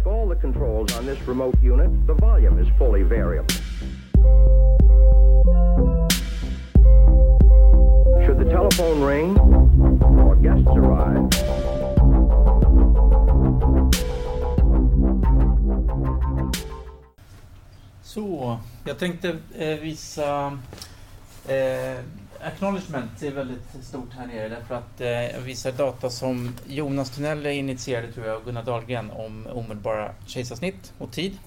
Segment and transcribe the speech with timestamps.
[0.00, 3.54] Like all the controls on this remote unit, the volume is fully variable.
[8.24, 9.38] Should the telephone ring
[10.18, 11.28] or guests arrive,
[18.02, 20.58] Så, jag tänkte eh, visa
[21.48, 21.98] eh,
[22.42, 27.52] acknowledgement är väldigt stort här nere därför att eh, jag visar data som Jonas Tunnelle
[27.54, 31.38] initierade tror jag och Gunnar Dahlgren om omedelbara kejsarsnitt och tid.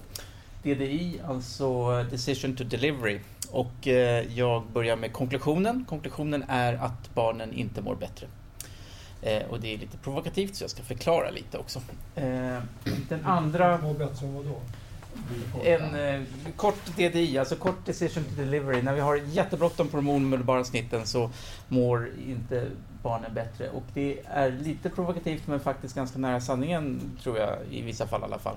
[0.62, 3.20] DDI, alltså eh, Decision to Delivery.
[3.50, 5.84] Och eh, jag börjar med konklusionen.
[5.88, 8.26] Konklusionen är att barnen inte mår bättre.
[9.22, 11.80] Eh, och det är lite provokativt så jag ska förklara lite också.
[12.14, 12.58] Eh,
[13.08, 13.78] den andra...
[13.78, 14.60] Mår bättre än vadå?
[15.64, 16.22] En eh,
[16.56, 18.82] kort DDI, alltså kort decision to delivery.
[18.82, 21.30] När vi har jättebråttom på de omedelbara snitten så
[21.68, 22.66] mår inte
[23.02, 23.70] barnen bättre.
[23.70, 28.20] Och det är lite provokativt men faktiskt ganska nära sanningen tror jag i vissa fall
[28.20, 28.56] i alla fall.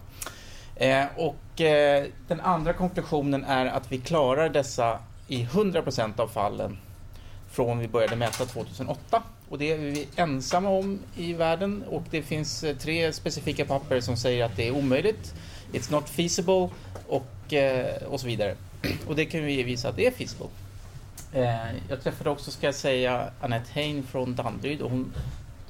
[0.76, 6.78] Eh, och eh, den andra konklusionen är att vi klarar dessa i 100% av fallen
[7.52, 9.24] från vi började mäta 2008.
[9.50, 14.00] Och det är vi ensamma om i världen och det finns eh, tre specifika papper
[14.02, 15.34] som säger att det är omöjligt
[15.74, 16.70] It's not feasible
[17.08, 18.56] och, eh, och så vidare.
[19.08, 20.48] Och det kan vi visa att det är feasible.
[21.34, 25.14] Eh, jag träffade också, ska jag säga, Annette Hein från Danderyd och hon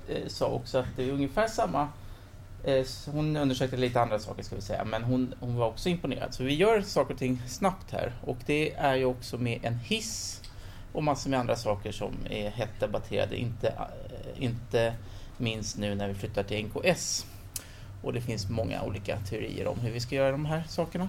[0.10, 1.88] eh, sa också att det är ungefär samma
[3.06, 6.34] hon undersökte lite andra saker ska vi säga, men hon, hon var också imponerad.
[6.34, 9.76] Så vi gör saker och ting snabbt här och det är ju också med en
[9.76, 10.42] hiss
[10.94, 13.74] och massor med andra saker som är hett debatterade, inte,
[14.38, 14.94] inte
[15.38, 17.26] minst nu när vi flyttar till NKS.
[18.08, 21.08] Och det finns många olika teorier om hur vi ska göra de här sakerna.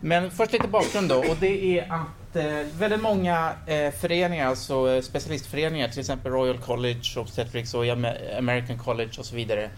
[0.00, 4.90] Men först lite bakgrund då och det är att eh, väldigt många eh, föreningar, alltså
[4.90, 7.84] eh, specialistföreningar, till exempel Royal College, Obstetrics och
[8.38, 9.70] American College och så vidare,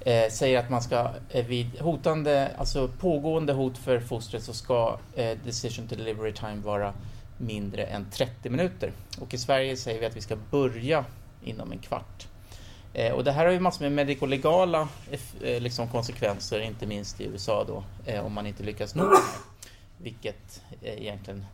[0.00, 4.98] eh, säger att man ska eh, vid hotande, alltså pågående hot för fostret så ska
[5.14, 6.92] eh, decision to delivery time vara
[7.38, 8.92] mindre än 30 minuter.
[9.20, 11.04] Och i Sverige säger vi att vi ska börja
[11.44, 12.26] inom en kvart.
[12.98, 14.88] Eh, och det här har ju massor med medikolegala
[15.42, 19.16] eh, liksom konsekvenser, inte minst i USA då, eh, om man inte lyckas nå det
[19.16, 19.40] här.
[19.98, 21.46] Vilket eh, egentligen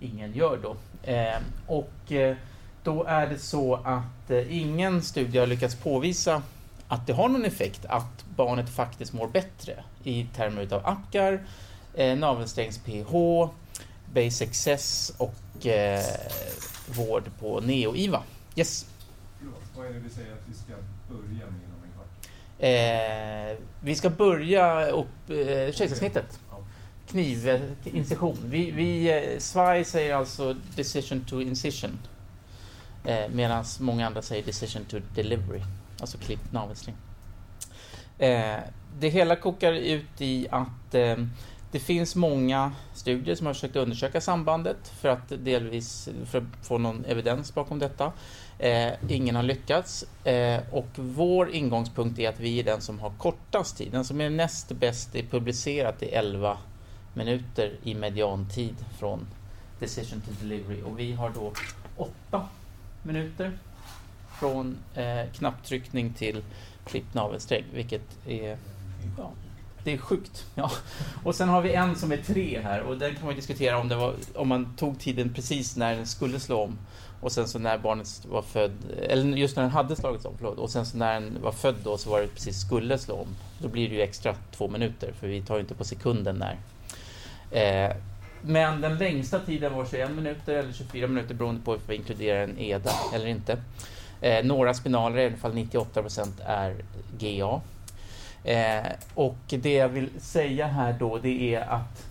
[0.00, 0.76] ingen gör då.
[1.12, 2.36] Eh, och eh,
[2.82, 6.42] då är det så att ingen studie har lyckats påvisa
[6.88, 11.46] att det har någon effekt att barnet faktiskt mår bättre i termer utav APGAR,
[11.96, 13.48] navelsträngs-PH,
[14.14, 15.66] basic access och
[16.86, 18.22] vård på neo-IVA.
[18.56, 18.86] Yes?
[19.76, 20.72] Vad är det vi säger att vi ska
[21.08, 22.30] börja med inom en kvart?
[22.58, 26.40] Eh, vi ska börja upp eh, kejsarsnittet.
[26.50, 26.58] Ja.
[27.08, 28.36] Knivincision.
[28.44, 31.98] Vi, vi, eh, SVAI säger alltså decision to incision.
[33.04, 35.60] Eh, Medan många andra säger decision to delivery.
[36.00, 36.94] Alltså klippt navelsträng.
[38.18, 38.56] Eh,
[38.98, 41.16] det hela kokar ut i att eh,
[41.72, 46.78] det finns många studier som har försökt undersöka sambandet för att delvis för att få
[46.78, 48.12] någon evidens bakom detta.
[48.58, 53.10] Eh, ingen har lyckats eh, och vår ingångspunkt är att vi är den som har
[53.18, 53.92] kortast tid.
[53.92, 56.58] Den som är näst bäst är publicerat i 11
[57.14, 59.26] minuter i mediantid från
[59.78, 61.52] decision to delivery och vi har då
[61.96, 62.48] 8
[63.02, 63.58] minuter
[64.38, 66.42] från eh, knapptryckning till
[66.84, 68.58] klippt navelsträng vilket är
[69.18, 69.30] ja,
[69.84, 70.46] det är sjukt.
[70.54, 70.70] Ja.
[71.24, 73.88] Och sen har vi en som är tre här och den kan man diskutera om,
[73.88, 76.78] det var, om man tog tiden precis när den skulle slå om
[77.20, 80.58] och sen så när barnet var född, eller just när den hade slagits om, förlåt,
[80.58, 83.28] och sen så när den var född då så var det precis skulle slå om.
[83.58, 86.58] Då blir det ju extra två minuter för vi tar ju inte på sekunden när.
[87.50, 87.96] Eh,
[88.42, 92.42] men den längsta tiden var 21 minuter eller 24 minuter beroende på om vi inkluderar
[92.42, 93.58] en EDA eller inte.
[94.20, 96.74] Eh, några spinaler, i alla fall 98 procent, är
[97.18, 97.60] GA.
[98.44, 102.06] Eh, och det jag vill säga här då det är att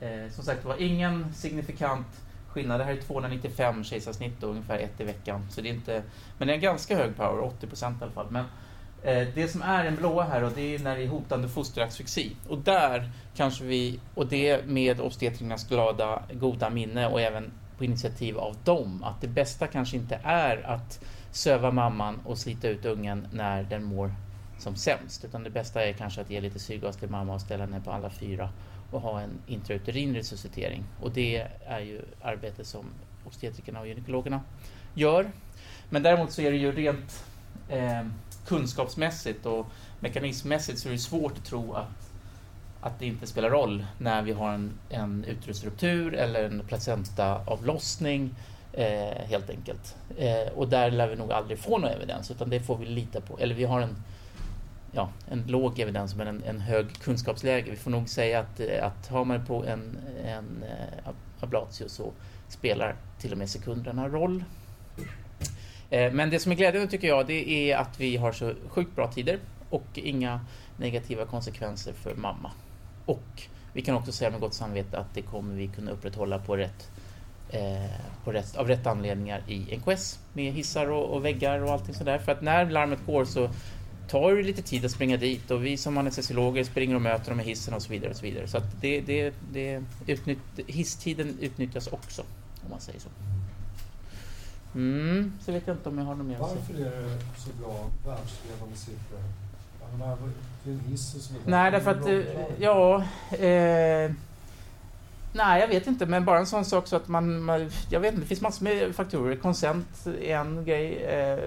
[0.00, 2.06] eh, som sagt var ingen signifikant
[2.48, 2.80] skillnad.
[2.80, 5.46] Det här är 295 kejsarsnitt och ungefär ett i veckan.
[5.50, 6.02] Så det är inte,
[6.38, 8.26] men det är en ganska hög power, 80 procent i alla fall.
[8.30, 8.44] Men
[9.02, 12.36] eh, det som är den blåa här och det är när det är hotande fosteraxfixi.
[12.48, 18.38] Och där kanske vi, och det med obstetrikernas glada, goda minne och även på initiativ
[18.38, 23.28] av dem, att det bästa kanske inte är att söva mamman och slita ut ungen
[23.32, 24.14] när den mår
[24.58, 25.24] som sämst.
[25.24, 27.90] Utan det bästa är kanske att ge lite syrgas till mamma och ställa henne på
[27.90, 28.50] alla fyra
[28.90, 30.84] och ha en intrauterin resuscitering.
[31.00, 32.84] Och det är ju arbete som
[33.26, 34.40] obstetrikerna och gynekologerna
[34.94, 35.30] gör.
[35.90, 37.24] Men däremot så är det ju rent
[37.68, 38.06] eh,
[38.46, 39.66] kunskapsmässigt och
[40.00, 42.12] mekanismmässigt så är det svårt att tro att,
[42.80, 48.34] att det inte spelar roll när vi har en, en utrusruptur eller en placentaavlossning
[48.72, 49.96] eh, helt enkelt.
[50.18, 53.20] Eh, och där lär vi nog aldrig få någon evidens utan det får vi lita
[53.20, 53.38] på.
[53.38, 53.96] Eller vi har en
[54.98, 57.70] ja, en låg evidens men en, en hög kunskapsläge.
[57.70, 62.12] Vi får nog säga att, eh, att har man på en, en eh, ablatio så
[62.48, 64.44] spelar till och med sekunderna roll.
[65.90, 68.96] Eh, men det som är glädjande tycker jag det är att vi har så sjukt
[68.96, 69.38] bra tider
[69.70, 70.40] och inga
[70.76, 72.50] negativa konsekvenser för mamma.
[73.06, 73.42] Och
[73.72, 76.90] vi kan också säga med gott samvete att det kommer vi kunna upprätthålla på rätt,
[77.50, 77.90] eh,
[78.24, 82.18] på rätt, av rätt anledningar i NKS med hissar och, och väggar och allting sådär.
[82.18, 83.50] För att när larmet går så
[84.08, 87.36] tar det lite tid att springa dit och vi som anestesiologer springer och möter dem
[87.36, 88.10] med hissen och så vidare.
[88.10, 88.48] Och så vidare.
[88.48, 92.22] Så att det, det, det utnytt, hisstiden utnyttjas också,
[92.64, 93.08] om man säger så.
[94.74, 96.38] Mm, så vet jag inte om jag har något mer.
[96.38, 99.20] Varför är det så bra världsledande siffror?
[99.80, 100.18] Jag menar,
[100.64, 101.50] Det är en hiss och så vidare.
[101.50, 102.96] Nej, därför att, eh, ja...
[103.36, 104.12] Eh,
[105.32, 107.42] nej, jag vet inte, men bara en sån sak så att man...
[107.42, 109.36] man jag vet inte, det finns massor med faktorer.
[109.36, 111.38] Konsent är en grej, eh,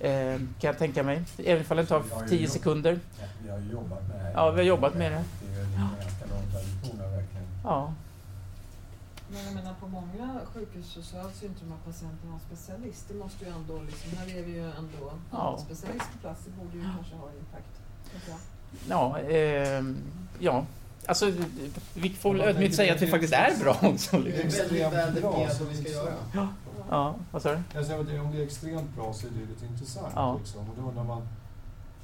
[0.00, 1.22] kan jag tänka mig.
[1.38, 2.98] Även om den tar Vi har ju 10 jobb- sekunder.
[3.20, 4.32] Ja, Vi har ju jobbat med det.
[4.34, 5.24] Ja, vi har jobbat med det.
[5.40, 7.46] Det är ju en ganska lång tradition av verkligen.
[7.64, 7.94] Ja.
[9.30, 13.04] Men jag menar på många sjukhus så söks ju inte de här patienterna av specialist.
[13.08, 15.58] Det måste ju ändå liksom, här är vi ju ändå Ja.
[15.66, 16.40] specialist på plats.
[16.44, 17.74] Det borde ju kanske ha impact.
[18.88, 19.82] Ja, eh,
[20.38, 20.64] ja.
[21.06, 21.32] Alltså,
[21.94, 24.18] vi får väl ödmjukt säga att vi faktiskt är bra också.
[24.18, 24.60] Det är Liksom.
[24.62, 25.30] extremt väldigt bra.
[25.30, 26.12] vad vi det ska göra.
[26.12, 26.50] intressant.
[26.90, 27.60] Ja, vad sa du?
[27.74, 30.12] Jag säger att om det är extremt bra så är det lite intressant.
[30.14, 30.36] Ja.
[30.38, 30.60] Liksom.
[30.60, 31.22] Och då när man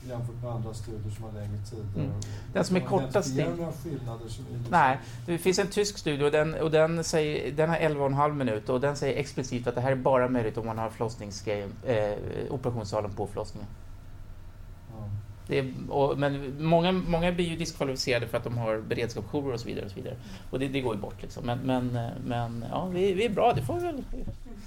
[0.09, 1.85] jämfört med andra studier som har längre tider.
[1.97, 2.13] Mm.
[2.53, 3.47] Den som är kortast tid.
[3.59, 7.53] några skillnader som är Nej, det finns en tysk studie och den, och den, säger,
[7.53, 10.67] den har 11,5 minut och den säger explicit att det här är bara möjligt om
[10.67, 12.13] man har förlossningsgrejen, eh,
[12.51, 13.69] operationssalen på förlossningen.
[15.49, 19.67] Är, och, men många, många blir ju diskvalificerade för att de har beredskapsjourer och så
[19.67, 19.85] vidare.
[19.85, 20.17] Och, så vidare.
[20.51, 21.47] och det, det går ju bort liksom.
[21.47, 24.03] Men, men, men ja, vi, vi är bra, det får vi väl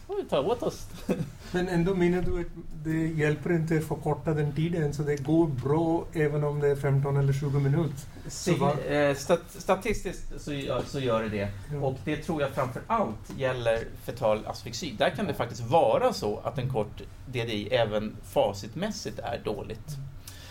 [0.08, 0.88] får vi ta åt oss.
[1.52, 2.48] Men ändå menar du att
[2.84, 6.76] det hjälper inte att förkorta den tiden så det går bra även om det är
[6.76, 7.94] 15 eller 20 minuter?
[8.28, 11.50] Sig, vad- eh, stat, statistiskt så gör, så gör det det.
[11.74, 11.80] Ja.
[11.80, 14.96] Och det tror jag framför allt gäller fetal asfixi.
[14.98, 19.98] Där kan det faktiskt vara så att en kort DDI även facitmässigt är dåligt.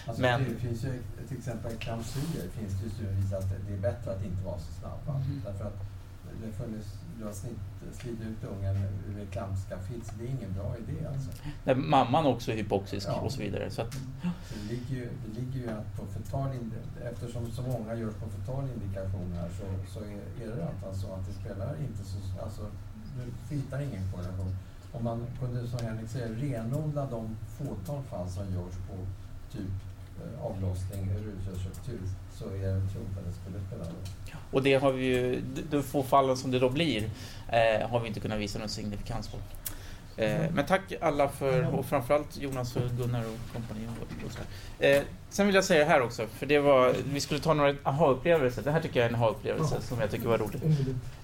[0.06, 3.79] Alltså, Men- Det finns ju till exempel klausuler finns det ju studier att det är
[3.79, 5.00] bättre att inte vara så snabb.
[5.06, 5.41] Mhm.
[5.44, 5.79] Därför att
[6.43, 6.88] det funnits,
[7.19, 7.58] du har snitt,
[7.93, 8.76] slitit ut ungen
[9.08, 11.31] ur klampskafitt, så det är ingen bra idé alltså.
[11.64, 13.20] Där mamman också är hypoxisk Ja.
[13.20, 13.70] och så vidare.
[13.70, 16.49] Så att, Så det ligger ju, det ligger ju att på fetal
[17.12, 21.12] eftersom så många görs på fetal indikation här så, så är, är det alltså så
[21.14, 22.62] att det spelar inte så, alltså
[23.17, 24.56] du hittar ingen korrelation.
[24.93, 28.97] Om man kunde som Henrik säger renodla de fåtal fall som görs på
[29.52, 29.70] typ
[30.21, 32.01] eh, avlossning, rusreflektur
[32.33, 34.39] så är det troligt att det skulle spela roll.
[34.51, 37.11] och det har vi ju, de få fallen som det då blir,
[37.49, 39.37] eh, har vi inte kunnat visa någon signifikans på.
[40.17, 43.81] Eh, men tack alla för, och framförallt Jonas och Gunnar och kompani.
[43.87, 44.97] Och, och så här.
[44.97, 47.75] Eh, sen vill jag säga det här också, för det var, vi skulle ta några
[47.83, 48.63] aha-upplevelser.
[48.63, 50.61] Det här tycker jag är en aha-upplevelse som jag tycker var rolig.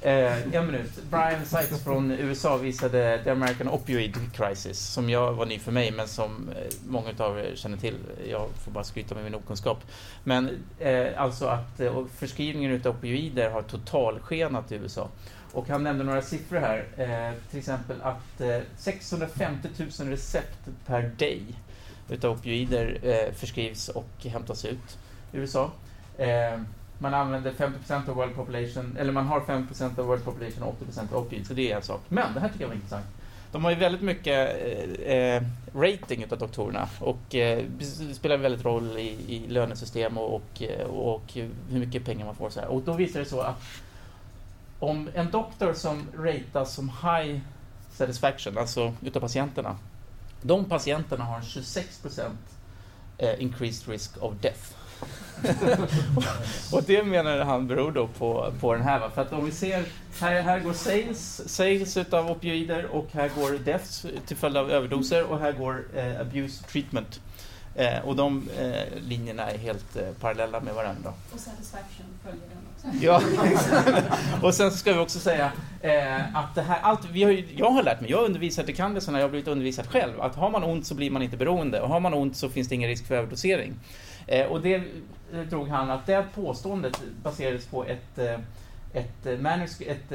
[0.03, 0.91] Eh, en minut.
[1.11, 5.91] Brian Sykes från USA visade The American Opioid Crisis, som jag var ny för mig,
[5.91, 7.95] men som eh, många av er känner till.
[8.31, 9.79] Jag får bara skryta med min okunskap.
[10.25, 15.09] Men eh, alltså att eh, förskrivningen av opioider har totalskenat i USA.
[15.53, 16.85] Och han nämnde några siffror här.
[16.97, 19.69] Eh, till exempel att eh, 650
[19.99, 21.43] 000 recept per day
[22.09, 24.99] utav opioider eh, förskrivs och hämtas ut
[25.33, 25.71] i USA.
[26.19, 26.61] Eh,
[26.99, 31.15] man använder 50% av world population, eller man har 5% av world population och 80%
[31.15, 32.01] av opioid, så det är en sak.
[32.09, 33.07] Men det här tycker jag var intressant.
[33.53, 34.57] De har ju väldigt mycket
[35.07, 35.43] eh, eh
[35.75, 41.33] rating utav doktorerna och eh, det spelar väldigt roll i, i lönesystem och, och, och
[41.71, 42.51] hur mycket pengar man får.
[42.51, 42.69] Så här.
[42.69, 43.63] Och då visar det så att
[44.83, 47.41] om en doktor som ratas som high
[47.93, 49.77] satisfaction, alltså utav patienterna,
[50.43, 52.31] de patienterna har en 26%
[53.19, 54.75] eh, increased risk of death.
[56.73, 59.01] och det menar han beror då på, på den här.
[59.01, 59.11] Va?
[59.11, 59.85] För att om vi ser,
[60.21, 65.25] här, här går sales, sales utav opioider och här går deaths till följd av överdoser
[65.25, 67.21] och här går eh, abuse treatment.
[67.75, 71.13] Eh, och de eh, linjerna är helt eh, parallella med varandra.
[71.33, 73.05] Och satisfaction följer den också.
[73.05, 73.23] Ja,
[74.43, 77.71] och sen så ska vi också säga eh, att det här, allt, vi har jag
[77.71, 80.35] har lärt mig, jag har undervisat i Candice när jag har blivit undervisad själv, att
[80.35, 82.75] har man ont så blir man inte beroende och har man ont så finns det
[82.75, 83.75] ingen risk för överdosering.
[84.27, 88.19] Eh, och det eh, drog han att det påståendet baserades på ett
[88.95, 90.13] ett manusk- ett,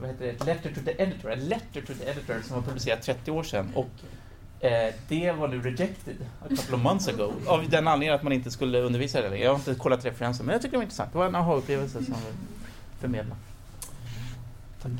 [0.00, 2.62] vad heter det, ett letter to the editor, a letter to the editor som var
[2.62, 3.88] publicerat 30 år sedan och
[4.64, 8.32] eh, det var nu rejected a couple of months ago av den anledningen att man
[8.32, 9.44] inte skulle undervisa det längre.
[9.44, 11.12] Jag har inte kollat referenser men jag tycker det var intressant.
[11.12, 12.32] Det var en aha-upplevelse som vi
[13.00, 13.40] förmedlade.
[14.82, 14.92] Tack.